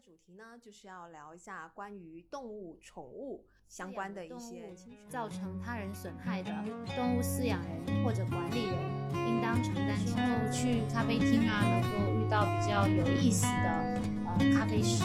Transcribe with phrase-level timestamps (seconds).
[0.00, 4.72] 主题呢，就是要聊一下关于动物、宠物相关的一些
[5.08, 6.50] 造成他人损害的
[6.94, 8.78] 动物饲养人或者管理人，
[9.12, 9.98] 应当承担。
[10.06, 15.02] 之后去咖啡厅啊，能够遇到比较有意思的呃咖啡师。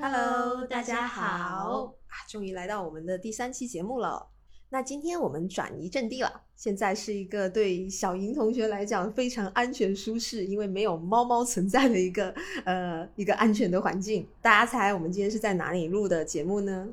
[0.00, 2.26] Hello，大家好啊！
[2.28, 4.30] 终于来到我们的第三期节目了。
[4.70, 14.26] 那今天我们转移阵地了，现在是一个对小莹同学来讲非常安全舒适，因为没有猫猫存在的一个呃一个安全的环境。
[14.42, 16.86] 大家猜我们今天是在哪里录的节目呢？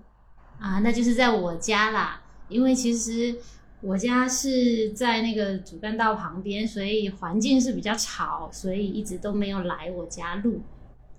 [0.58, 2.22] 啊，那就是在我家啦。
[2.48, 3.36] 因为其实
[3.82, 10.62] 我家是在那个主干道旁边，所以环境是比较吵，所以一直都没有来我家录。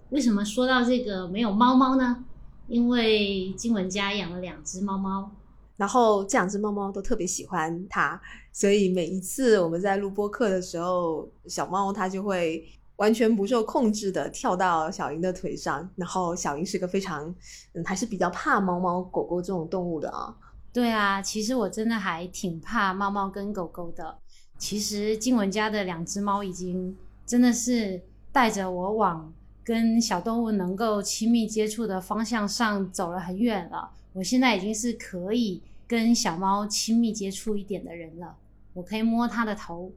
[0.08, 2.24] 为什么说到这个没有猫猫呢？
[2.66, 5.30] 因为金文家养了两只猫猫。
[5.76, 8.20] 然后这两只猫猫都特别喜欢它，
[8.52, 12.66] 所以每一次我们在录播课的时候，小猫它就会
[12.96, 15.88] 完全不受控制的跳到小莹的腿上。
[15.96, 17.34] 然后小莹是个非常，
[17.74, 20.34] 嗯，还是比较怕猫猫狗狗这种动物的啊。
[20.72, 24.18] 对啊，其实我真的还挺怕猫猫跟狗狗的。
[24.58, 26.96] 其实静文家的两只猫已经
[27.26, 28.00] 真的是
[28.32, 33.90] 带着我往跟小动物能够亲密接触的方向上走了很远了。
[34.16, 38.34] 我现在已经是可以跟小猫亲密接触一点的人了，
[38.72, 39.92] 我可以摸它的头，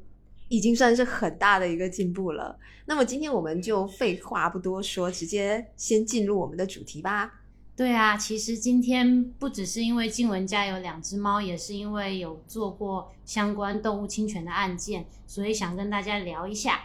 [0.50, 2.60] 已经算是很大的一个进步了。
[2.86, 7.34] 那么今天我们就废话不多说，直接先进入我们的主题吧。
[7.78, 16.82] 对啊，其实今天不只是因为静文家有两只猫，也是因为有做过相关动物侵权的案件，所以想跟大家聊一下。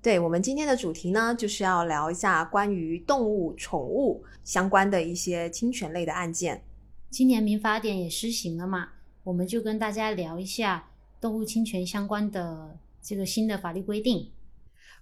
[0.00, 6.62] 对我们今天的主题呢，就是要聊一下关于动物、宠物相关的一些侵权类的案件。
[7.10, 8.90] 今年民法典也施行了嘛，
[9.24, 14.30] 我们就跟大家聊一下动物侵权相关的这个新的法律规定。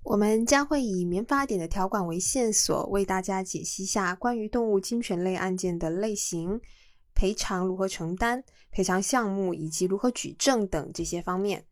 [0.05, 6.61] 我们将会以民法典的条款为线索，为大家解析下关于动物侵权类案件的类型、
[7.13, 11.65] 赔偿如何承担、赔偿项目以及如何举证等这些方面。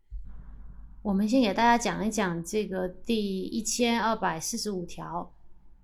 [1.03, 5.33] 我们先给大家讲一讲这个第一千二百四十五条。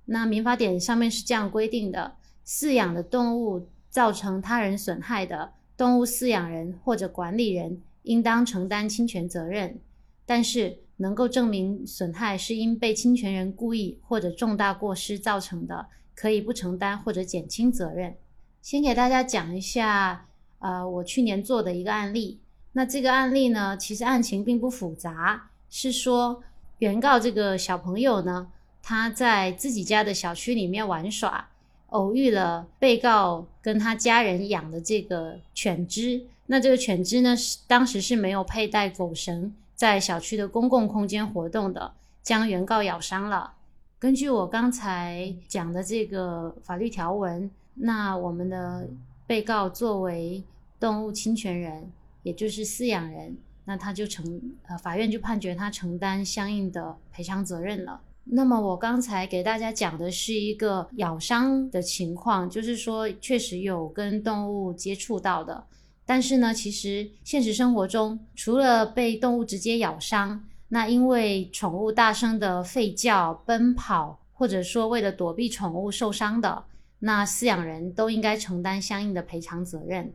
[0.07, 3.69] 那民法典上面是这样规定的：饲养的动物。
[3.91, 9.79] 造成他人损害的动物饲养人或者管理人，应当承担侵权责任。
[10.25, 18.15] 但是，能够证明损害是因被侵权人故意或者重大过失造成的，可以不承担或者减轻责任。
[18.63, 20.27] 先给大家讲一下，
[20.61, 22.39] 呃，我去年做的一个案例。
[22.73, 26.43] 那这个案例呢，其实案情并不复杂，是说
[26.79, 28.49] 原告这个小朋友呢，
[28.83, 31.49] 他在自己家的小区里面玩耍。
[31.91, 41.93] 偶遇了被告跟他家人养的这个犬只，那这个犬只呢，是当时是没有佩戴狗绳，在小区的公共空间活动的，
[42.23, 43.55] 将原告咬伤了。
[43.99, 48.89] 根据我刚才讲的这个法律条文，那我们的
[49.27, 50.43] 被告作为
[50.79, 51.91] 动物侵权人，
[52.23, 58.01] 也就是饲养人，那他就承呃，法院就判决他承担相应的赔偿责任了。
[58.33, 65.65] 那么我刚才给大家讲的是一个咬伤的情况，就是说确实有跟动物接触到的，
[66.07, 76.65] 但是呢，其实现实生活中除了被动物直接咬伤，那因为宠物大声的吠叫、奔跑，或者说为了躲避宠物受伤的，
[77.01, 80.13] 那饲养人都应该承担相应的赔偿责任。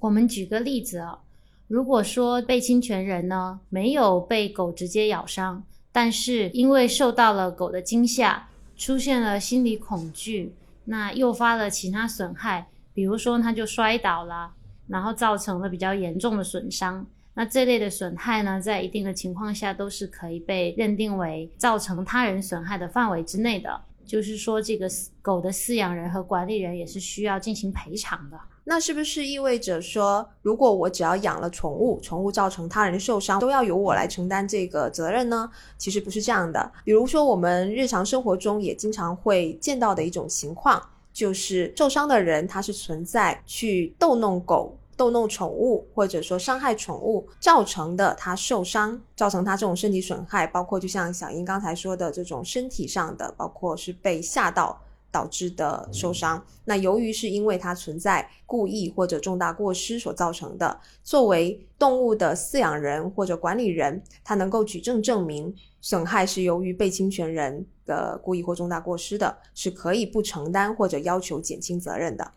[0.00, 1.18] 我们举个例子啊，
[1.66, 5.64] 如果说被侵权人呢没有被狗直接咬伤。
[5.98, 10.54] 但是因为受到了狗的惊吓，出现了心理恐惧，
[10.84, 14.52] 那诱发了其他损害，比如说它就摔倒了，
[14.86, 17.04] 然后造成了比较严重的损伤。
[17.34, 23.80] 那这类的损害呢，在一定的情况下都是可以被认定为造成他人损害的范围之内的。
[24.08, 28.40] 就是说，这个狗的饲养人和管理人也是需要进行赔偿的。
[28.64, 35.50] 那是不是意味着说，如果我只要养了宠物，宠物造成他人受伤，都要由我来承担这个责任呢？
[35.76, 36.72] 其实不是这样的。
[36.84, 40.82] 比如说，我们日常生活中也经常会见到的一种情况，
[41.12, 54.78] 就是受伤的人他是存在去逗弄狗、逗弄宠物，或者说伤害宠物造成的他受伤，造成他这种身体损害，包括就像小英刚才说的这种身体上的，包括是被吓到。
[55.10, 72.30] 导致的受伤，那由于是因为它存在故意或者重大过失所造成的，作为动物的饲养人或者管理人，他能够举证证明损害是由于被侵权人的故意或重大过失的，是可以不承担或者要求减轻责任的。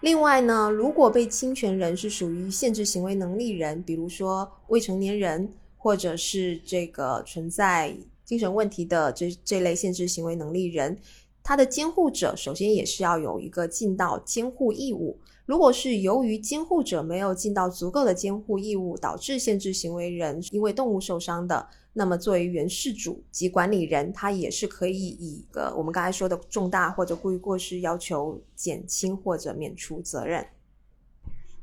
[0.00, 7.96] 另外呢，如果被侵权人是属于限制行为能力人，比如说未成年人，或者是这个存在。
[8.24, 10.98] 精神问题的这这类限制行为能力人，
[11.44, 15.16] 他的监护者首先也是要有一个尽到监护义务。
[15.46, 30.44] 如果是由于监护者没有尽到足够的监护义务，导致限制行为人因为动物受伤的，那么作为原事主及管理人，他也是可以以个我们刚才说的重大或者故意过失要求减轻或者免除责任。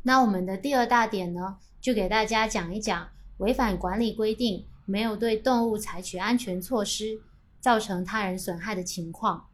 [0.04, 3.10] 那我们的第二大点呢，就给大家讲一讲
[3.40, 7.20] 违反管理规定，没有对动物采取安全措施，
[7.60, 9.48] 造成他人损害的情况。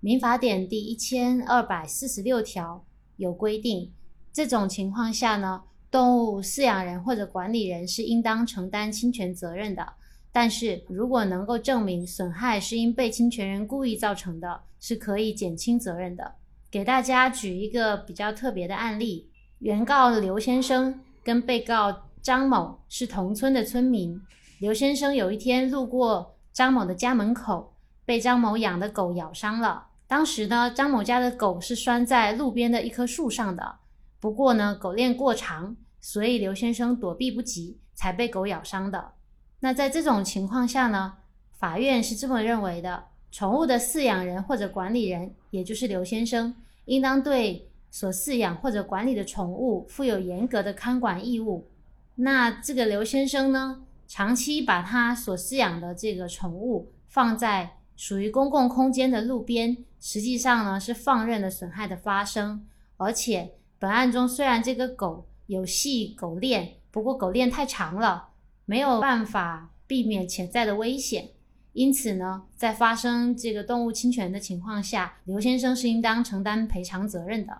[0.00, 2.86] 民法典第一千二百四十六条。
[3.16, 3.92] 有规定，
[4.32, 9.92] 这种情况下呢，动物饲养人或者管理人是应当承担侵权责任的。
[10.32, 16.34] 但是如果能够证明损害是因被侵权人故意造成的，是可以减轻责任的。
[16.70, 19.30] 给大家举一个比较特别的案例：
[19.60, 24.20] 原告刘先生跟被告张某是同村的村民。
[24.58, 27.72] 刘先生有一天路过张某的家门口，
[28.04, 29.86] 被张某养的狗咬伤了。
[30.14, 33.80] 当时呢，张某家的狗是拴在路边的一棵树上的。
[34.20, 39.14] 不过呢，狗链过长，所以刘先生躲避不及，才被狗咬伤的。
[39.58, 41.14] 那在这种情况下呢，
[41.58, 51.68] 法院是这么认为的：宠物的饲养人或者管理人，也就是刘先生，应当对所饲养或者管理的宠物负有严格的看管义务。
[52.14, 59.76] 那这个刘先生呢，长期把他所饲养的这个宠物放在属于公共空间的路边。
[60.06, 62.62] 实际上呢，是放任了损害的发生，
[62.98, 68.28] 而且本案中虽然这个狗有系狗链，不过狗链太长了，
[68.66, 71.30] 没有办法避免潜在的危险，
[71.72, 77.58] 因此呢，在发生这个动物侵权的情况下，刘先生是应当承担赔偿责任的。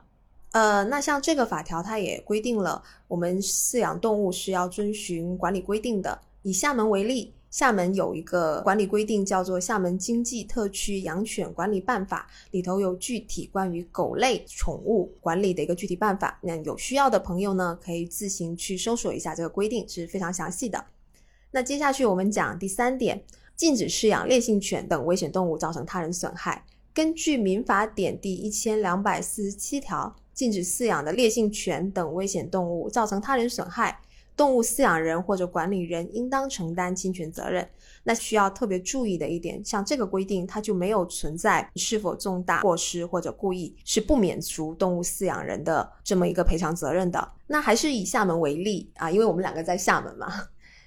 [0.51, 6.21] 呃，那像这个法条，它也规定了我们饲养动物是要遵循管理规定的。
[6.43, 7.33] 以厦门为例。
[7.55, 16.37] 厦门有一个管理规定，叫做《厦门经济特区养犬管理办法》，里头有具体关于狗类宠物管理的一个具体办法。
[16.43, 20.85] 那有需要的朋友呢，可以自行去搜索一下这个规定，是非常详细的。
[21.53, 23.23] 那接下去我们讲第三点，
[23.55, 26.67] 禁止饲养烈性犬等危险动物造成他人损害。
[26.93, 34.01] 根据《民法典》第一千两百四十七条，禁止饲养的烈性犬等危险动物造成他人损害。
[34.37, 37.69] 动物饲养人或者管理人应当承担侵权责任。
[38.07, 47.33] 那需要特别注意的一点，像这个规定，它就没有存在是否重大过失或者故意是不免除动物饲养人的这么一个赔偿责任的。
[47.47, 50.31] 那还是以厦门为例啊，因为我们两个在厦门嘛。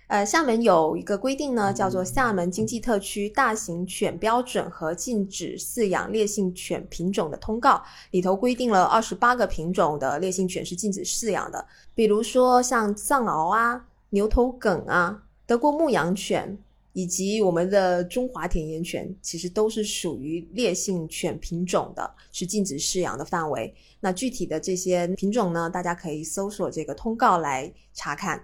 [0.07, 7.71] 呃，厦门有一个规定呢，叫做《厦门经济特区大型犬标准和禁止饲养烈性犬品种的通告》，
[8.11, 16.57] 里头规定了二十八个品种的烈性犬是禁止饲养的，比如说像藏獒啊、牛头梗啊、德国牧羊犬
[16.93, 23.75] 以及我们的中华田园犬，其实都是属于烈性犬品种的，是禁止饲养的范围。
[23.99, 28.41] 那具体的这些品种呢，大家可以搜索这个通告来查看。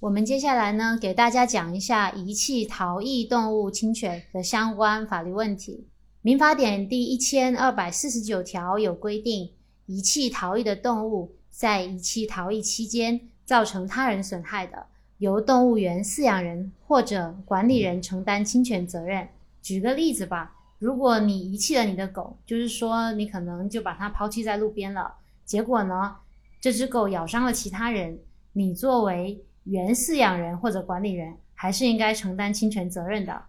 [0.00, 5.86] 我们接下来呢，给大家讲一下遗弃逃逸动物侵权的相关法律问题。
[6.22, 9.50] 民法典第一千二百四十九条有规定，
[9.84, 14.86] 遗弃逃逸的动物在遗弃逃逸期间造成他人损害的，
[15.18, 19.28] 由动物园饲养人或者管理人承担侵权责任。
[19.60, 26.16] 举个例子吧，如果你遗弃了你的狗，就是说你可能就把它抛弃在路边了，结果呢，
[26.58, 28.18] 这只狗咬伤了其他人，
[28.54, 33.42] 你作为原饲养人或者管理人还是应该承担侵权责任的。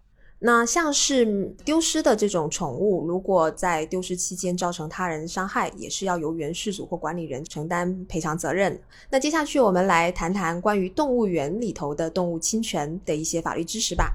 [0.44, 8.80] 那像是丢失的这种宠物，如果在丢失期间造成他人伤害，也是要由原事主或管理人承担赔偿责任。
[9.12, 14.12] 那接下去我们来谈谈关于动物园里头的动物侵权的一些法律知识吧。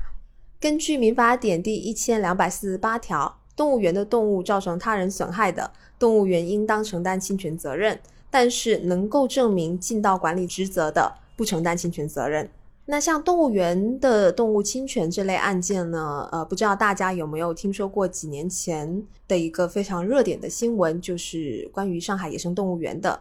[0.58, 8.00] 根据民法典第一千两百四十八条，动物园的动物造成他人损害的，动物园应当承担侵权责任，
[8.30, 11.18] 但是能够证明尽到管理职责的。
[11.36, 12.50] 不承担侵权责任。
[12.88, 16.28] 那像动物园的动物侵权这类案件呢？
[16.30, 23.20] 呃，不知道大家有没有听说过几年前的一个非常热点的新闻，就是关于上海野生动物园的。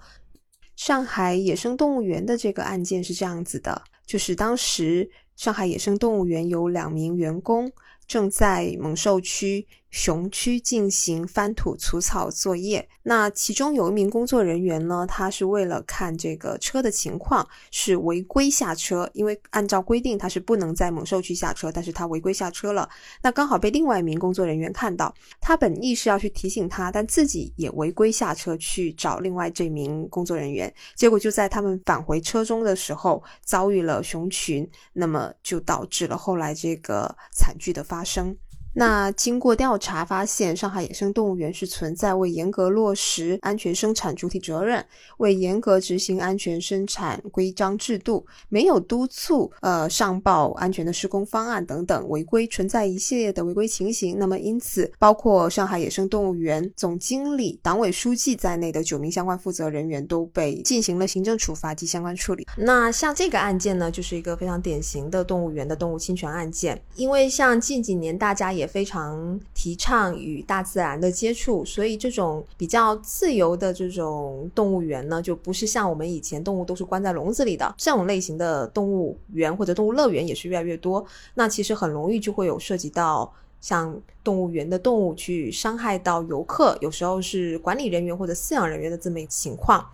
[0.76, 7.72] 上海野生动物园的这个案件是这样子的，就是当时上海野生动物园有两名员工
[8.06, 12.86] 正在猛兽区熊区进行翻土除草作业。
[13.04, 22.90] 那其中有一名工作人员呢，他是为了看这个车的情况，是违规下车，因为按照规定他是不能在猛兽区下车，但是他违规下车了。
[23.22, 38.36] 那刚好被另外一名工作人员看到，他本意是要去提醒他，但自己也违规下车去找另外这名工作人员，结果就在他们返回车中的时候遭遇了熊群，那么就导致了后来这个惨剧的发生。
[38.78, 44.86] 那经过调查发现，上海野生动物园是存在未严格落实安全生产主体责任、
[45.18, 54.20] 未严格执行安全生产规章制度、没有督促呃上报安全的施工方案等等违规，存在一系列的违规情形。
[54.20, 62.46] 那么因此，包括上海野生动物园总经理、党委书记在内的九名相关负责人员都被进行了行政处罚及相关处理。
[62.58, 81.06] 那像这个案件呢，就是一个非常典型的动物园的动物侵权案件，因为像近几年大家也非常提倡与大自然的接触，所以这种比较自由的这种动物园呢，就不是像我们以前动物都是关在笼子里的这种类型的动物园或者动物乐园也是越来越多。
[81.34, 83.32] 那其实很容易就会有涉及到
[83.62, 89.86] 像动物园的动物去伤害到游客，有时候是管理人员或者饲养人员的这么一个情况。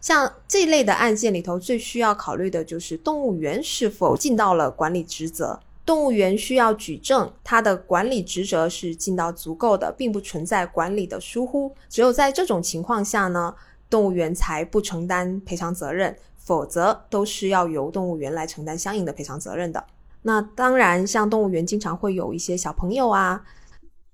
[0.00, 5.58] 像这类的案件里头，最需要考虑的就是动物园是否尽到了管理职责。
[5.86, 11.72] 动物园需要举证，它的管理职责是尽到足够的，并不存在管理的疏忽。
[11.88, 13.54] 只有在这种情况下呢，
[13.88, 19.82] 动物园才不承担赔偿责任，否则都是要由动物园来承担相应的赔偿责任的。
[20.22, 23.44] 那当然，像动物园经常会有一些小朋友啊。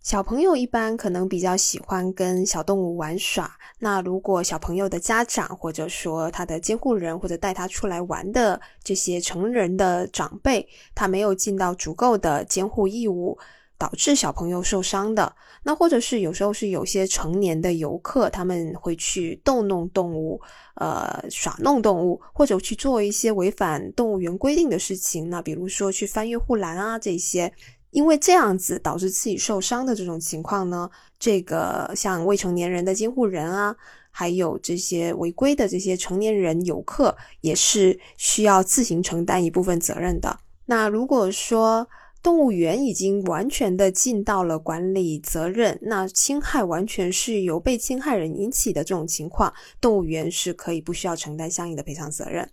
[0.02, 3.56] 小朋友一般可能比较喜欢跟小动物玩耍。
[3.78, 13.38] 那如果小朋友的家长或者说他的监护人或者带他出来玩的这些成人的长辈，他没有尽到足够的监护义务，
[13.78, 20.40] 导致小朋友受伤的，那或者是有时候是有些成年的游客，他们会去逗弄动物，
[20.75, 25.30] 呃，耍弄动物，或者去做一些违反动物园规定的事情。
[25.30, 27.52] 那比如说去翻越护栏啊这些。
[27.92, 33.76] 因为这样子导致自己受伤的这种情况呢，这个像未成年人的监护人啊，
[34.11, 40.38] 还有这些违规的这些成年人游客，也是需要自行承担一部分责任的。
[40.64, 41.87] 那如果说
[42.22, 52.49] 动物园已经完全的尽到了管理责任，那侵害完全是由被侵害人引起的这种情况，动物园是可以不需要承担相应的赔偿责任。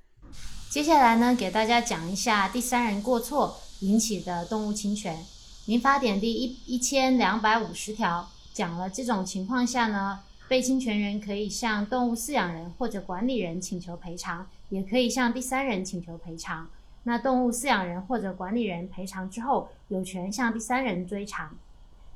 [0.69, 3.61] 接下来呢，给大家讲一下第三人过错。
[3.81, 5.15] 引起的动物侵权，
[5.65, 10.19] 《民法典》第一一千两百五十条讲了，这种情况下呢，
[10.49, 16.67] 被侵权人可以向动物饲养人或者管理人请求赔偿，也可以向第三人请求赔偿。
[17.03, 21.55] 那动物饲养人或者管理人赔偿之后，有权向第三人追偿。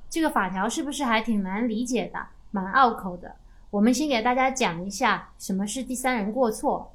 [0.10, 3.36] 这个法条是不是还挺难理解的，蛮拗口的？
[3.70, 6.93] 我们先给大家讲一下什么是第三人过错。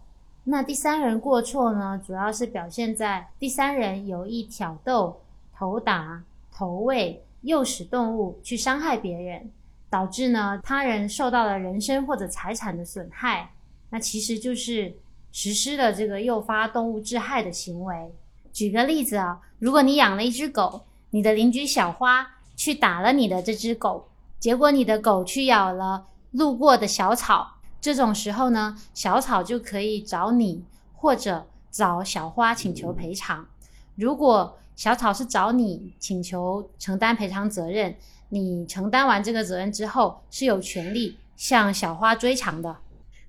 [0.50, 5.21] 那第三人过错呢，主要是表现在第三人有意挑逗、
[5.55, 9.50] 投打、投喂、诱使动物去伤害别人，
[9.90, 13.50] 导致呢他人受到了人身或者财产的损害。
[13.90, 14.97] 那其实就是
[15.33, 18.11] 实施了这个诱发动物致害的行为。
[18.50, 22.26] 举个例子啊，如果你养了一只狗，你的邻居小花
[22.57, 27.57] 去打了你的这只狗，结果你的狗去咬了路过的小草。
[27.80, 33.47] 这种时候呢，小草就可以找你或者找小花请求赔偿。
[33.94, 37.94] 如果小草是找你请求承担赔偿责任，
[38.30, 42.76] 你承担完这个责任之后，是有权利向小花追偿的。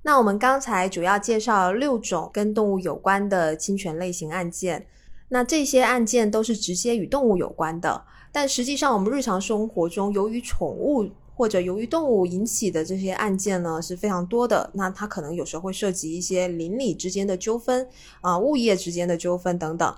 [0.01, 4.87] 那我们刚才主要介绍六种跟动物有关的侵权类型案件，
[5.29, 11.09] 那这些案件都是直接与动物有关的，但实际上我们日常生活中由于宠物。
[11.39, 17.87] 或者由于动物引起的这些案件呢是非常多的，那它可能有时候会涉及一些邻里之间的纠纷
[18.19, 19.95] 啊、物业之间的纠纷等等。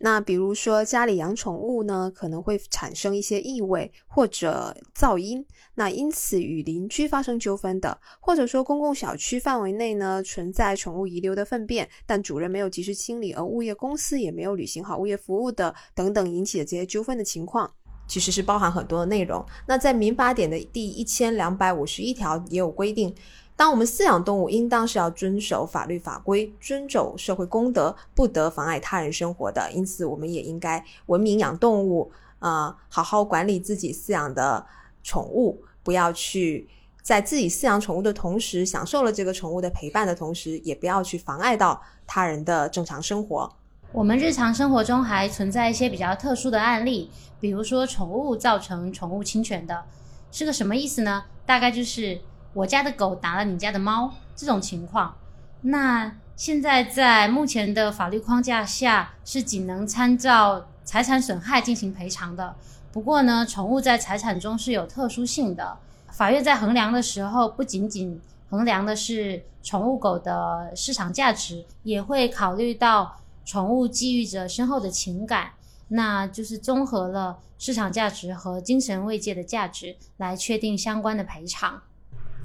[0.00, 5.44] 那比如说家里养宠物呢，可能会产生一些异味或者噪音，
[5.74, 17.68] 那因此与邻居发生纠纷的，或者说公共小区范围内呢存在宠物遗留的粪便，但主人没有及时清理，而物业公司也没有履行好物业服务的等等引起的这些纠纷的情况。
[18.08, 19.44] 其实是包含很多的内容。
[19.66, 23.14] 那在民法典的第一千两百五十一条也有规定，
[23.54, 29.70] 当我们饲养动物，应当是要遵守法律法规，遵守社会公德，不得妨碍他人生活的。
[29.72, 34.64] 因此，我们也应该文明养动物，啊，好好管理自己饲养的
[35.02, 36.68] 宠物，不要去
[37.02, 43.57] 在自己饲养宠物的同时，享受了这个宠物的陪伴的同时，也不要去妨碍到他人的正常生活。
[43.90, 49.84] 我们日常生活中还存在一些比较特殊的案例，比如说宠物造成宠物侵权的，
[50.30, 51.24] 是个什么意思呢？
[51.46, 52.20] 大概就是
[52.52, 55.16] 我家的狗打了你家的猫这种情况。
[55.62, 62.54] 那现在在目前的法律框架下，是仅能参照财产损害进行赔偿的。
[62.92, 65.78] 不过呢，宠物在财产中是有特殊性的，
[66.12, 73.16] 法院在衡量的时候，不仅仅衡量的是宠物狗的市场价值，也会考虑到。
[73.48, 75.52] 宠物寄予着深厚的情感，
[75.88, 81.82] 那就是综合了市场价值和精神慰藉的价值来确定相关的赔偿。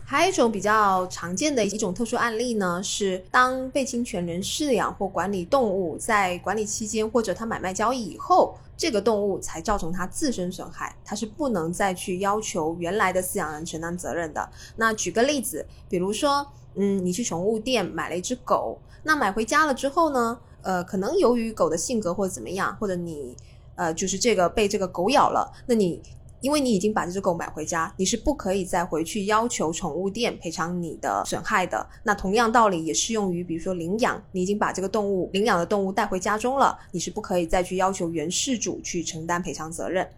[0.06, 14.50] 还有一种比较常见的一种特殊案例呢，是当被侵权人饲养或管理动物，在管理期间或者他买卖交易以后，这个动物才造成他自身损害，他是不能再去要求原来的饲养人承担责任的。
[14.78, 20.40] 那举个例子，比如说，嗯，你去宠物店买了一只狗，那买回家了之后呢？
[20.64, 23.36] 呃，可能由于狗的性格或者怎么样，或者你，
[23.76, 26.02] 呃，就是这个被这个狗咬了，那你
[26.42, 31.88] 因为你已经把这只狗买回家，你是不可以再回去要求宠物店赔偿你的损害的。
[32.04, 40.10] 那同样道理也适用于，比如说领养，你已经把这个动物领养的动物带回家中了，你是不可以再去要求原事主去承担赔偿责任。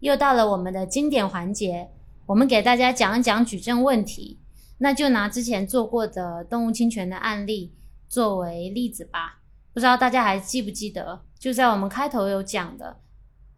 [0.00, 1.90] 又到了我们的经典环节，
[2.24, 4.38] 我们给大家讲一讲举证问题，
[4.78, 7.74] 那就拿之前做过的动物侵权的案例
[8.08, 9.37] 作为例子吧。
[9.78, 12.96] 不知道大家还记不记得，就在我们开头有讲的，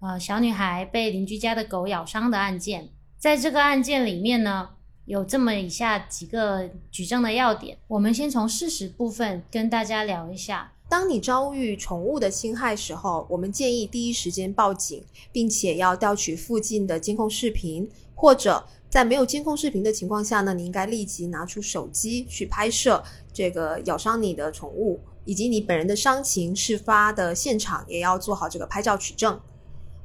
[0.01, 2.91] 呃，小女孩被邻居家的狗咬伤的案件。
[3.17, 4.69] 在这个案件里面呢，
[5.07, 7.79] 有这么以下几个举证的要点。
[7.89, 10.71] 我们先从事实部分跟大家聊一下。
[10.91, 25.01] 当你遭遇宠物的侵害时候，我们建议第一时间报警，并且要调取附近的监控视频，或者在没有监控视频的情况下呢，你应该立即拿出手机去拍摄这个咬伤你的宠物。
[25.31, 29.41] 以及你本人的伤情，事发的现场也要做好这个拍照取证。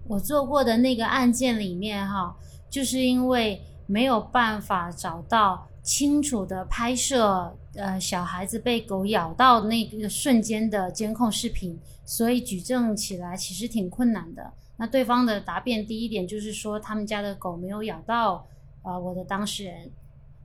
[0.07, 2.37] 我做过的那个案件里面，哈，
[2.69, 14.53] 就是因为没有办法找到清楚的拍摄，呃，小孩子被狗咬到那个瞬间的监控视频，所以举证起来其实挺困难的。
[14.77, 18.45] 那对方的答辩第一点就是说，他们家的狗没有咬到，
[18.83, 19.89] 呃，我的当事人。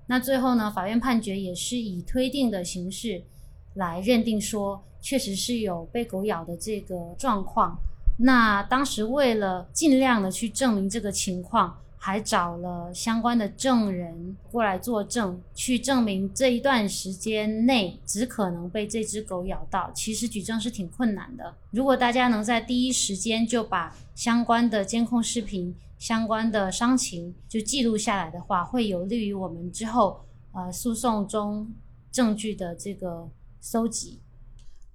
[0.06, 3.22] 那最后呢，法院判决也是以推定的形式。
[3.74, 7.78] 来认定说，确实是有被狗咬的这个状况。
[8.18, 19.90] 那当时为了尽量的去证明这个情况，还找了相关的证人过来作证，去证明这一段时间内只可能被这只狗咬到。
[19.94, 21.54] 其实举证是挺困难的。
[21.70, 30.20] 如果大家能在第一时间就把相关的监控视频、相关的伤情就记录下来的话，会有利于我们之后
[30.52, 31.72] 呃诉讼中
[32.10, 33.30] 证据的这个。
[33.60, 34.22] 搜集，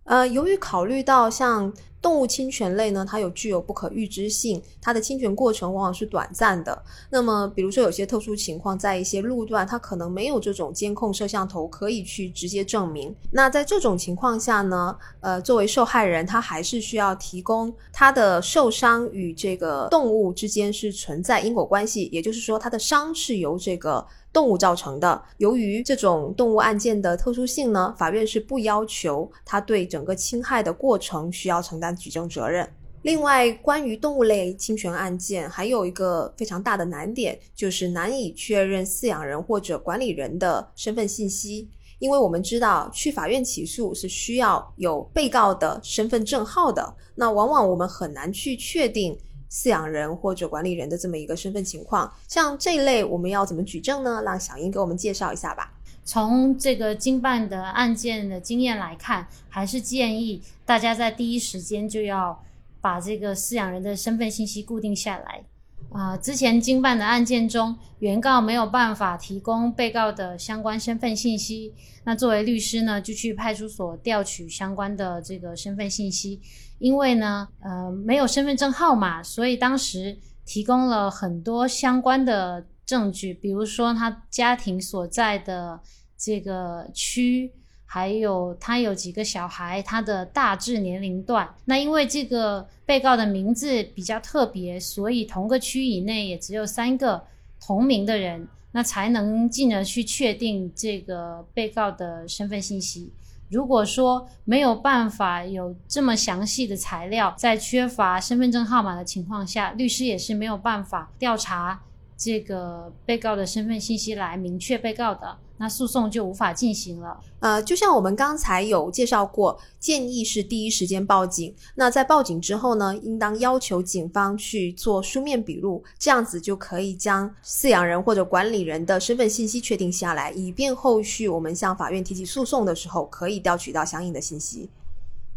[0.05, 1.71] 呃，由于考虑到像
[2.05, 6.83] 动物侵权类呢，它有具有不可预知性，它的侵权过程往往是短暂的。
[7.09, 13.11] 那么，比如说有些特殊情况，在一些路段，它可能没有这种监控摄像头可以去直接证明。
[13.31, 24.05] 那在这种情况下呢，呃，作为受害人，他还是需要提供他的受伤与这个动物之间是存在因果关系，也就是说，他的伤是由这个。
[24.35, 25.23] 动物造成的。
[25.37, 32.67] 由于这种动物案件的特殊性呢，法院是不要求他对整个侵害的过程需要承担举证责任。
[33.03, 41.69] 另外，关于动物类侵权案件，还有一个非常大的难点，就是难以确认饲养人或者管理人的身份信息。
[41.99, 49.17] 因为我们知道，去法院起诉是需要有被告的身份证号的，那往往我们很难去确定。
[49.47, 54.21] 饲养人或者管理人的这么一个身份情况，像这一类我们要怎么举证呢？
[54.25, 55.71] 让小英给我们介绍一下吧。
[56.05, 62.41] 从这个经办的案件的经验来看，还是建议大家在第一时间就要
[62.79, 65.43] 把这个饲养人的身份信息固定下来。
[65.91, 76.41] 啊，之前经办的案件中，原告没有办法提供被告的相关身份信息，那作为律师呢，就去派出所调取相关的这个身份信息。
[76.79, 85.79] 因为呢，呃，没有身份证号码，所以当时提供了很多相关的证据，比如说他家庭所在的
[86.17, 87.51] 这个区，
[87.85, 91.53] 还有他有几个小孩，他的大致年龄段。
[91.65, 97.23] 那因为这个被告的名字比较特别，所以同个区以内也只有三个
[97.59, 103.11] 同名的人，那才能进而去确定这个被告的身份信息。
[103.49, 111.79] 如果说没有办法有这么详细的材料，在缺乏身份证号码的情况下，律师也是没有办法调查
[112.17, 117.19] 这个被告的身份信息来明确被告的，那诉讼就无法进行了。
[117.39, 121.53] 呃，就像我们刚才有介绍过，建议是第一时间报警。
[121.75, 134.69] 那在报警之后呢，应当要求警方去做书面笔录，这样子就可以将饲养人或者管理人的身份信息确定下来，以便后续我们向法院提起诉讼的时候，可以调取到相应的信息。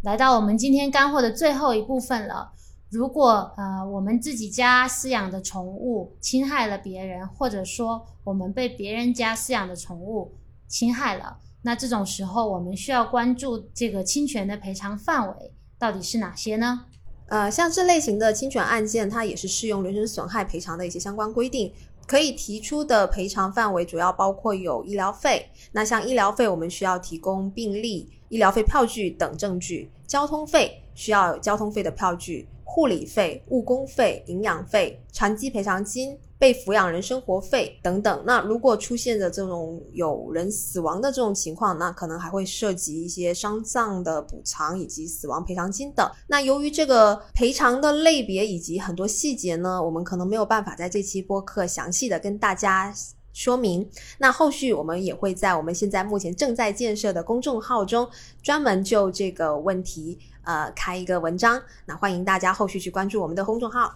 [0.03, 2.53] 来到我们今天干货的最后一部分了。
[2.91, 10.33] 如果呃我们自己家饲养的宠物侵害了别人，或者说我们被别人家饲养的宠物
[10.67, 16.87] 侵害了，那这种时候我们需要关注这个侵权的赔偿范围到底是哪些呢？
[17.27, 21.71] 呃，像这类型的侵权案件，它也是适用人身损害赔偿的一些相关规定，
[22.07, 32.49] 可以提出的赔偿范围主要包括有医疗费，那像医疗费我们需要提供病历、医疗费票据等证据；交通费需要交通费的票据。
[32.71, 38.23] 护理费、误工费、营养费、残疾赔偿金、被抚养人生活费等等。
[38.27, 46.09] 那如果出现的这种有人死亡的这种情况，那可能还会涉及一些丧葬的补偿以及死亡赔偿金等。
[46.27, 52.95] 那由于这个赔偿的类别以及很多细节呢，我们可能没有办法在这期播客详细的跟大家
[53.33, 53.89] 说明。
[54.19, 58.07] 那后续我们也会在我们现在目前正在建设的公众号中，
[58.43, 60.19] 专门就这个问题。
[60.49, 63.95] 呃，开一个文章，那欢迎大家后续去关注我们的公众号。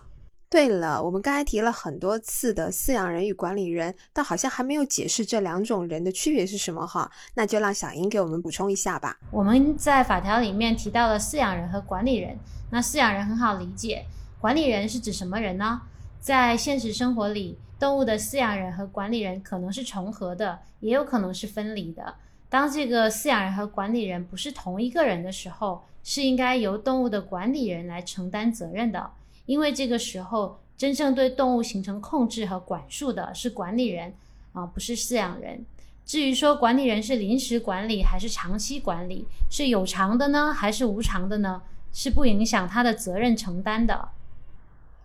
[0.51, 7.11] 对了，我们刚才提了很多次的饲养人与管理人，但好像还没有解释这两种人的区别是什么哈？
[7.33, 9.19] 那就让小英给我们补充一下吧。
[9.31, 12.39] 我们在法条里面提到了饲养人和管理人，
[12.69, 14.05] 那饲养人很好理解，
[14.39, 15.81] 管理人是指什么人呢？
[16.21, 22.15] 在现实生活里，动物的饲养人和管理人可能是重合的，也有可能是分离的。
[22.51, 29.11] 当这个饲养人和管理人不是同一个人的时候，是应该由动物的管理人来承担责任的，
[29.47, 34.15] 因为这个时候真正对动物形成控制和管束的是管理人
[34.53, 35.65] 啊，不是饲养人。
[36.05, 41.63] 至于说管理人是临时管理还是长期管理，是有偿的呢还是无偿的呢？
[41.93, 44.09] 是不影响他的责任承担的。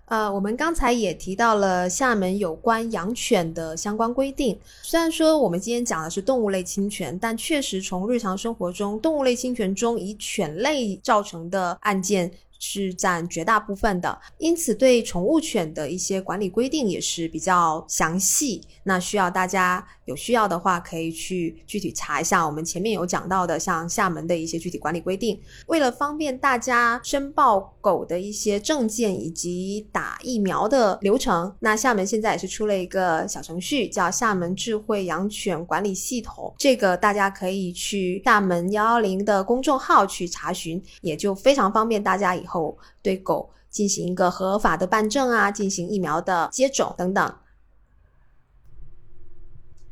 [0.07, 4.57] 呃，我们刚才也提到了厦门有关养犬的相关规定。
[4.81, 12.31] 虽然说我们今天讲的是动物类侵权，但确实从日常生活中，动物类侵权中以犬类造成的案件。
[12.59, 18.59] 是占绝大部分的，因此对宠物犬的一些管理规定也是比较详细。
[18.81, 25.39] 那需要大家有需要的话，可以去具体查一下我们前面有讲到的，像厦门的一些具体管理规定。
[25.67, 36.51] 为了方便大家申报狗的一些证件以及打疫苗的流程，那厦门现在也是出了一个小程序，叫厦门智慧养犬管理系统。
[36.57, 42.47] 这个大家可以去厦门幺幺零的公众号去查询，也就非常方便大家以。
[42.47, 47.35] 后对狗进行一个合法的办证啊，进行疫苗的接种等等。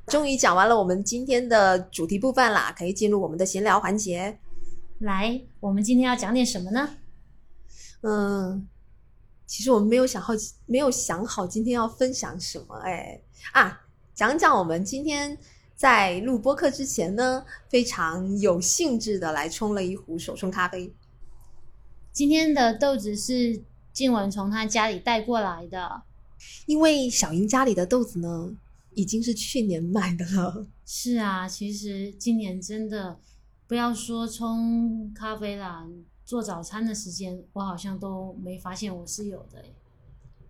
[0.08, 4.38] 终于讲完了我们今天的主题部分啦，可以进入我们的闲聊环节。
[5.00, 6.98] 来，我们今天要讲点什么呢？
[8.02, 8.68] 嗯，
[9.48, 10.34] 其实我们没有想好，
[10.68, 12.76] 没有想好今天要分享什么。
[12.84, 13.20] 哎
[13.52, 13.82] 啊，
[14.14, 15.36] 讲讲我们今天
[15.76, 20.94] 在录播课之前呢，非常有兴致的来冲了一壶手冲咖啡。
[22.14, 23.60] 今天的豆子是
[23.92, 26.04] 静雯从他家里带过来的，
[26.68, 28.56] 因为小英家里的豆子呢，
[28.96, 30.68] 已经是去年买的了。
[30.86, 33.20] 是啊，其实今年真的
[33.68, 35.88] 不要说冲咖啡啦，
[36.24, 39.64] 做早餐的时间我好像都没发现我是有的。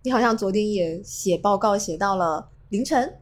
[0.02, 3.18] 你好像昨天也写报告写到了凌晨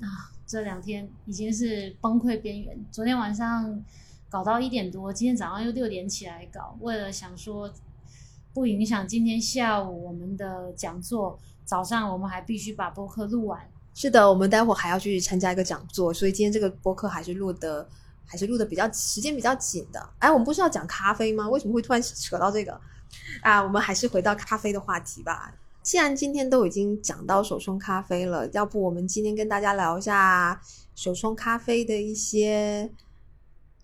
[0.00, 2.84] 啊，这两天已经是崩溃边缘。
[2.90, 3.84] 昨天晚上。
[4.30, 7.72] 搞到一点多，今天早上又六点起来搞，为了想说
[8.52, 13.70] 不影响今天下午我们的讲座，早上我们还必须把播客录完。
[13.94, 17.88] 是的，我们待会还要去参加一个讲座，所以今天这个播客还是录的，
[18.26, 20.10] 还是录的比较时间比较紧的。
[20.18, 21.48] 哎，我们不是要讲咖啡吗？
[21.48, 22.78] 为什么会突然 扯到这个？
[23.40, 25.54] 啊，我们还是回到咖啡的话题吧。
[25.82, 30.60] 既然今天都已经讲到手冲咖啡了，要不我们今天跟大家聊一下
[30.94, 32.90] 手冲咖啡的一些。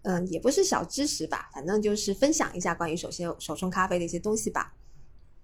[0.03, 4.73] 嗯，也不是小知识吧，反正就是分享一下关于首先手冲咖啡的一些东西吧。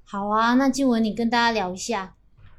[0.03, 2.16] 好啊，那静雯你跟大家聊一下，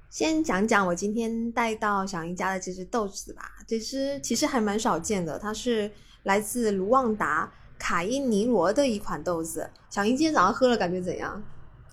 [0.10, 3.52] 先讲讲我今天带到小英家的这只豆子吧。
[3.67, 5.91] 这只其实还蛮少见的，它是
[6.24, 9.70] 来自卢旺达卡因尼罗的一款豆子。
[9.89, 11.43] 小英今天早上喝了，感觉怎样？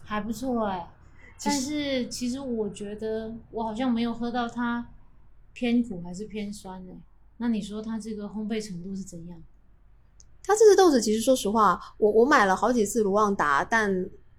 [0.04, 0.88] 还不错哎，
[1.42, 4.86] 但是其实我觉得我好像没有喝到它
[5.52, 6.92] 偏苦还是偏酸呢。
[7.38, 9.42] 那你说它这个烘焙程度是怎样？
[10.46, 13.90] 它这只豆子其实说实话，我我买了好几次卢旺达，但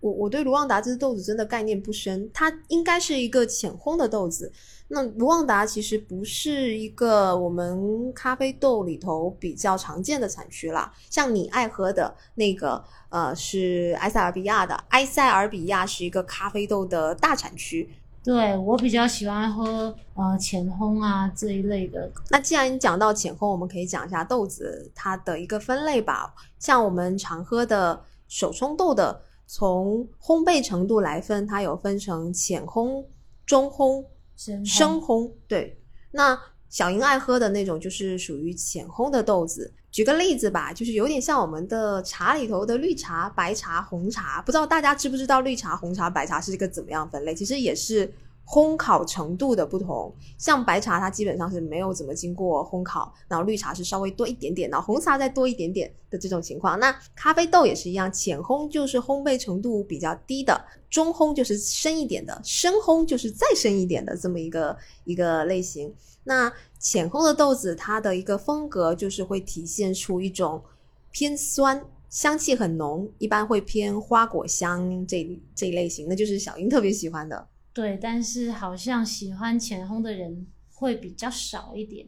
[0.05, 4.51] 我我对卢旺达这支豆子真的概念不深，它应该是一个浅烘的豆子。
[4.89, 10.93] 那卢旺达其实不是一个我们咖啡豆里头比较常见的产区啦。
[11.09, 14.75] 像你爱喝的那个，呃，是埃塞俄比亚的。
[14.89, 17.89] 埃塞俄比亚是一个咖啡豆的大产区。
[18.23, 22.11] 对我比较喜欢喝呃浅烘啊这一类的。
[22.29, 26.31] 那既然你讲到浅烘，我们可以讲一下豆子它的一个分类吧。
[26.59, 33.05] 像我们常喝的手冲豆的，从烘焙程度来分，它有分成浅烘、
[33.45, 34.05] 中烘。
[34.37, 34.61] 深
[34.99, 35.79] 烘对，
[36.11, 39.73] 那小英爱喝的那种就是属于浅烘的豆子。
[39.89, 44.41] 举个例子吧，就是有点像我们的茶里头的绿茶、白茶、红茶。
[44.41, 47.33] 不知道大家知不知道绿茶、红茶、白茶是一个怎么样分类？
[47.33, 48.13] 其实也是。
[48.47, 56.79] 烘烤程度的不同，像白茶它基本上是没有怎么经过烘烤，然后绿茶是稍微多一点点，然后红茶再多一点点的这种情况。
[56.79, 65.91] 那咖啡豆也是一样，浅烘就是烘焙程度比较低的，中烘就是深一点的，深烘就是再深一点的这么一个一个类型。
[66.23, 70.63] 那浅烘的豆子它的一个风格就是会体现出一种
[71.11, 77.47] 偏酸，香气很浓，一般会偏花果香这这一类型，那就是小英特别喜欢的。
[77.75, 82.07] 对，但是好像喜欢浅烘的人会比较少一点。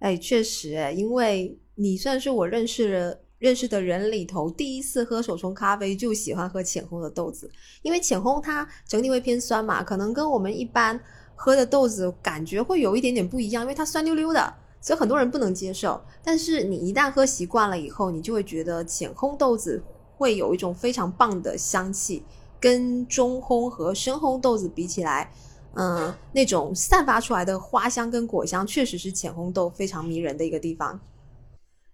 [0.00, 7.48] 哎，确实，哎，因为你算是我认识的认识的人里头第一次喝手冲咖啡就喜欢喝浅烘的豆子，
[7.82, 11.00] 因为浅烘它整体会偏酸嘛，可能跟我们一般
[11.36, 16.02] 喝的豆子感觉会有一点点不一样，因为它酸溜溜的，所以很多人不能接受。
[16.24, 19.80] 但是你一旦喝习惯了以后，你就会觉得浅烘豆子
[20.16, 22.24] 会有一种非常棒的香气。
[22.60, 25.30] 跟中烘和深烘豆子比起来，
[25.74, 30.98] 嗯，那种散发出来的花香跟果香，确实是浅烘豆非常迷人的一个地方。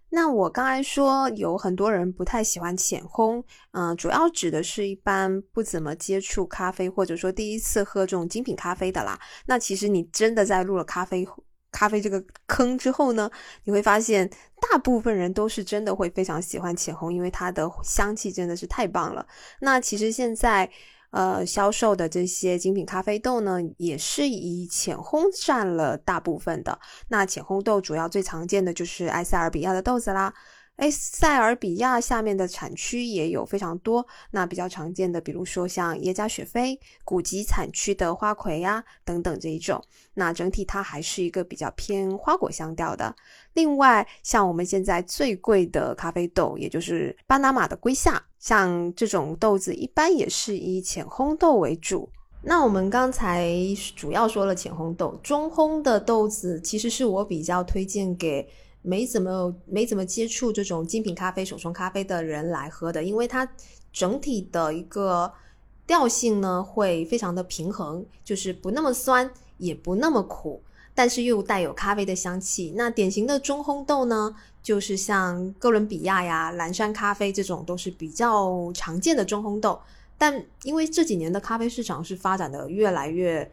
[0.09, 9.19] 那我刚才说有很多人不太喜欢浅烘，嗯，主要指的是一般不怎么接触咖啡，或者说第一次喝这种精品咖啡的啦。
[9.47, 11.27] 那其实你真的在入了咖啡。
[11.73, 13.29] 咖啡这个坑之后呢，
[13.65, 14.29] 你会发现
[14.71, 19.25] 大部分人都是真的会非常喜欢浅烘，因为它的香气真的是太棒了。
[19.59, 20.69] 那其实现在
[21.11, 26.79] 呃销售的这些精品咖啡豆呢，也是以浅烘占了大部分的。
[27.09, 30.33] 那浅烘豆主要最常见的就是埃塞俄比亚的豆子啦。
[30.77, 39.81] 埃塞俄比亚下面的产区也有非常多，那比较常见的，比如说像耶加雪菲、古籍产区的花魁呀等等这一种，
[40.15, 43.15] 那整体它还是一个比较偏花果香调的。
[43.53, 52.09] 另外，像我们现在最贵的咖啡豆，也就是巴拿马的龟夏，像这种豆子一般也是以浅烘豆为主。
[52.41, 53.47] 那我们刚才
[53.95, 58.45] 主要说了浅烘豆，中烘的豆子其实是我比较推荐给。
[58.83, 63.49] 没怎么没怎么接触这种精品咖啡、手冲咖啡的人来喝的，因为它
[63.91, 65.33] 整体的一个
[65.87, 70.61] 调性呢会非常的平衡，就是不那么酸，也不那么苦，
[70.93, 72.73] 但是又带有咖啡的香气。
[72.75, 79.79] 那典型的中烘豆呢，就是像哥伦比亚呀、蓝山咖啡这种都是比较常见的中烘豆。
[80.17, 83.49] 但因为这几年的咖啡市场是发展的越来越。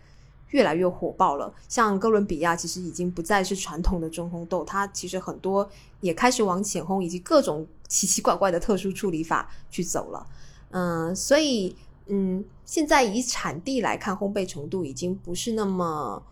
[0.50, 5.68] 越来越火爆了，像哥伦比亚其实已经不再是传统的中烘豆，它其实很多
[6.00, 10.26] 也开始往浅烘以及各种奇奇怪怪的特殊处理法去走了。
[10.70, 11.74] 嗯，所以
[12.06, 16.22] 嗯，现在以产地来看，烘焙程度已经不是那么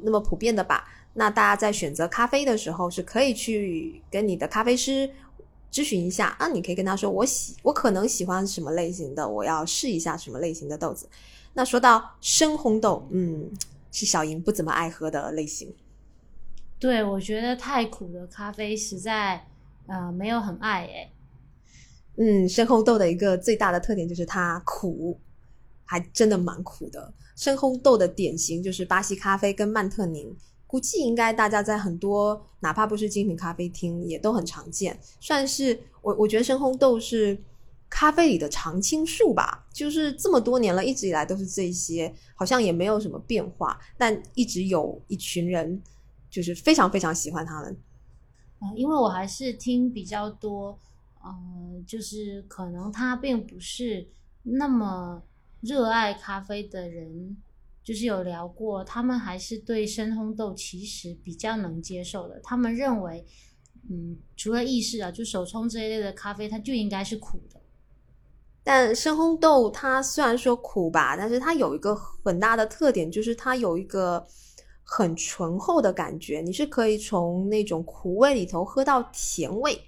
[0.00, 0.88] 那么普遍的吧？
[1.14, 5.10] 那大家在选择咖啡的时候，是可以去跟你的咖啡师
[5.72, 11.08] 咨询一下啊，你可以跟他说，我喜我可能喜欢什么类型的，我要试一下什么类型的豆子。
[11.56, 13.50] 那说到深烘豆，嗯，
[13.90, 15.74] 是小莹不怎么爱喝的类型。
[16.78, 19.48] 对，我觉得太苦的咖啡实在，
[19.86, 21.10] 呃，没有很爱诶。
[22.18, 25.18] 嗯，深烘豆的一个最大的特点就是它苦，
[25.86, 27.14] 还真的蛮苦的。
[27.34, 37.42] 深烘豆的典型就是巴西咖啡跟曼特宁，估计应该大家在很多哪怕不是精品咖啡厅也都很常见，算是我我觉得深烘豆是。
[37.88, 45.80] 咖啡里的常青树吧，就是这么多年了，一直以来都是这些，好像也没有什么变化，但一直有一群人
[46.28, 47.76] 就是非常非常喜欢他们。
[48.58, 50.78] 啊，因为我还是听比较多，
[51.22, 51.30] 呃，
[51.86, 54.08] 就是可能他并不是
[54.42, 55.22] 那么
[55.60, 57.36] 热爱咖啡的人，
[57.84, 62.40] 就是有聊过，他们还是对深烘豆其实比较能接受的。
[62.42, 63.24] 他们认为，
[63.88, 67.60] 嗯，除了意式啊，就手冲这一类的咖啡，它就应该是苦的。
[68.68, 74.26] 但深烘豆它虽然说苦吧，但是它有一个很大的特点，就是它有一个
[74.82, 76.40] 很醇厚的感觉。
[76.40, 79.80] 你是可以从那种苦味里头喝到甜味，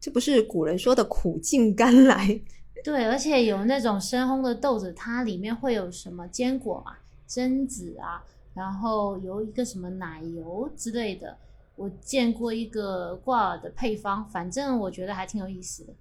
[0.00, 2.40] 这不是古人说的苦尽甘来？
[2.82, 6.94] 对，而且有那种深烘的豆子，它里面会有什么坚果嘛、
[7.28, 11.38] 榛子啊，然后有一个什么奶油之类的。
[11.76, 15.92] 我见过一个挂耳的配方，反正我觉得还挺有意思的。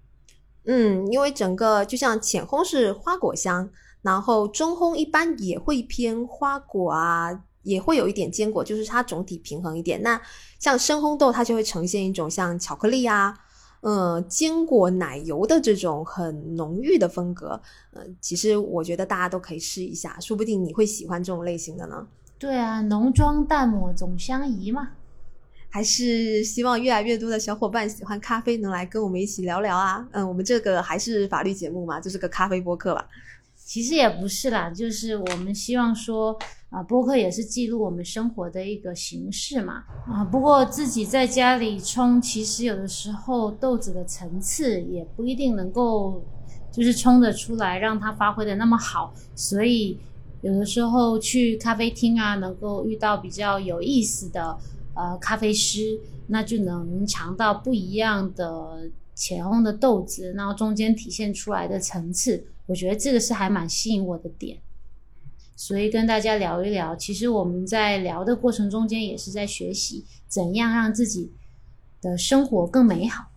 [0.71, 3.67] 嗯，因为整个就像浅烘是花果香，
[4.03, 7.31] 然后中烘一般也会偏花果啊，
[7.63, 9.99] 也会有一点坚果，就是它总体平衡一点。
[10.03, 10.21] 那
[10.59, 13.35] 像深烘豆，它就会呈现一种像巧克力啊。
[13.81, 17.59] 呃，坚果奶油的这种很浓郁的风格，
[17.93, 22.05] 呃，其实我觉得大家都可以试一下，说不定你会喜欢这种类型的呢。
[22.37, 24.89] 对啊，浓妆淡抹总相宜嘛。
[25.69, 30.07] 还是希望越来越多的小伙伴喜欢咖啡，能来跟我们一起聊聊啊。
[30.11, 33.07] 嗯，我们这个还是法律节目嘛，就是个咖啡播客吧。
[33.55, 36.37] 其实也不是啦，就是我们希望说。
[36.69, 39.83] 啊，播客也是记录我们生活的一个形式嘛。
[40.05, 46.23] 啊，不过自己在家里冲，其实有的时候豆子的层次也不一定能够，
[46.71, 49.11] 就是冲得出来，让它发挥的那么好。
[49.33, 49.97] 所以
[50.41, 54.55] 有的时候去咖啡厅啊，能够遇到比较有意思的
[54.99, 64.59] 呃咖啡师，那就能尝到不一样的浅烘的豆子，然后中间体现出来的层次，我觉得这个是还蛮吸引我的点。
[65.55, 71.31] 所以跟大家聊一聊，其实我们在聊的过程中间也是在学习怎样让自己
[72.01, 73.29] 的生活更美好。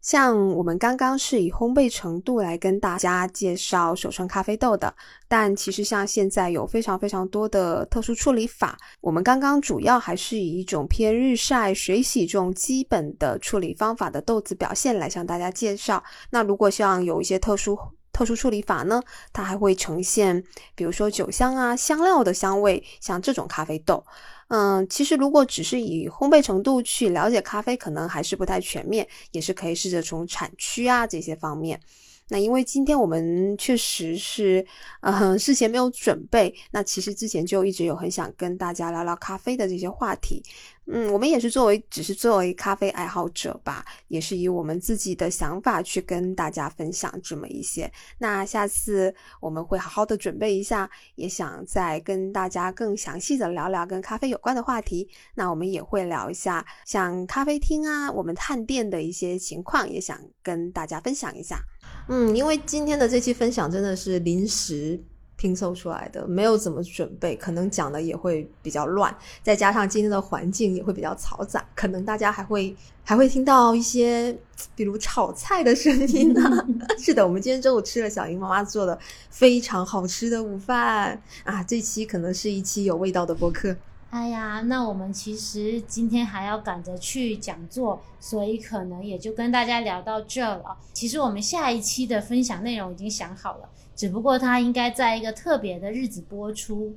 [0.00, 4.94] 像我们刚刚是以烘焙程度来跟大家介绍手冲咖啡豆的，
[5.28, 16.02] 但其实像现在有非常非常多的特殊处理法，我们刚刚主要还是以一种偏日晒、水洗这种基本的处理方法的豆子表现来向大家介绍。
[16.30, 17.78] 那如果像有一些特殊，
[18.20, 19.02] 特殊处理法呢，
[19.32, 24.04] 它还会呈现，比如说酒香啊、香料的香味，像这种咖啡豆。
[24.48, 31.80] 嗯，其实如果只是以烘焙程度去了解咖啡，可能还是不太全面，也是可以试着从产区啊这些方面。
[32.28, 34.64] 那因为今天我们确实是，
[35.00, 36.54] 嗯，事前没有准备。
[36.72, 40.42] 那其实之前就一直有很想跟大家聊聊咖啡的这些话题。
[40.92, 47.90] 嗯，我们也是作为，只是作为咖啡爱好者吧，也是以我们自己的想法去跟大家分享这么一些。
[48.18, 55.08] 那下次我们会好好的准备一下，也想再跟大家更详细的聊聊跟咖啡有关的话题。
[55.34, 61.62] 那我们也会聊一下像咖啡厅啊，我们探店的一些情况，也想跟大家分享一下。
[62.08, 65.00] 嗯，因为今天的这期分享真的是临时。
[65.40, 74.36] 拼凑出来的，没有怎么准备，可能讲的也会比较乱，再加上今天的环境也会比较嘈杂，可能大家还会还会听到一些
[74.76, 76.42] 比如炒菜的声音呢。
[77.00, 78.98] 是的，我们今天中午吃了小英妈妈做的
[79.30, 83.74] 非常好吃的午饭啊，这期可能是一期有味道的播客。
[84.10, 90.76] 哎呀，那我们其实今天还要赶着去讲座，所以可能也就跟大家聊到这了。
[90.92, 93.68] 其实我们下一期的分享内容已经想好了。
[94.00, 96.90] 只不过它应该在一个特别的日子播出。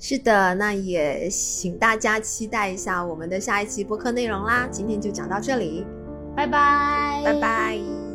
[0.00, 4.66] 是的，那也请大家期待一下我们的下一期播客内容啦。
[4.68, 5.86] 今天就讲到这里，
[6.34, 8.09] 拜拜，拜拜。